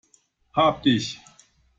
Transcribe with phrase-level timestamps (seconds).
[0.53, 1.21] Hab dich!